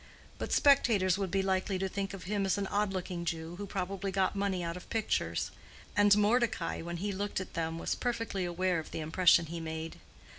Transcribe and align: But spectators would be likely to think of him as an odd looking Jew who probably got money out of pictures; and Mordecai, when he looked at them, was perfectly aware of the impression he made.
But 0.39 0.51
spectators 0.51 1.19
would 1.19 1.29
be 1.29 1.43
likely 1.43 1.77
to 1.77 1.87
think 1.87 2.15
of 2.15 2.23
him 2.23 2.43
as 2.43 2.57
an 2.57 2.65
odd 2.65 2.91
looking 2.91 3.23
Jew 3.23 3.57
who 3.57 3.67
probably 3.67 4.11
got 4.11 4.35
money 4.35 4.63
out 4.63 4.75
of 4.75 4.89
pictures; 4.89 5.51
and 5.95 6.17
Mordecai, 6.17 6.81
when 6.81 6.97
he 6.97 7.11
looked 7.11 7.39
at 7.39 7.53
them, 7.53 7.77
was 7.77 7.93
perfectly 7.93 8.43
aware 8.43 8.79
of 8.79 8.89
the 8.89 8.99
impression 8.99 9.45
he 9.45 9.59
made. 9.59 9.99